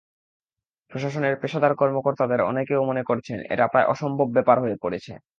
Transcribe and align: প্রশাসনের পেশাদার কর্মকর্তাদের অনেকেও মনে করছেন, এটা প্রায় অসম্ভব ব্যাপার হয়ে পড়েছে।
প্রশাসনের 0.91 1.35
পেশাদার 1.41 1.73
কর্মকর্তাদের 1.75 2.39
অনেকেও 2.41 2.81
মনে 2.83 3.03
করছেন, 3.03 3.37
এটা 3.53 3.65
প্রায় 3.67 3.89
অসম্ভব 3.89 4.27
ব্যাপার 4.33 4.57
হয়ে 4.59 4.81
পড়েছে। 4.81 5.11